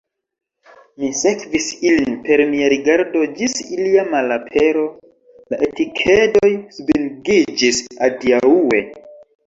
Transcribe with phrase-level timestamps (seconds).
[1.01, 4.89] Mi sekvis ilin per mia rigardo, ĝis ilia malapero,
[5.55, 8.87] la etikedoj svingiĝis adiaŭe.